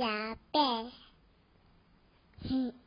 [0.00, 0.60] や贝。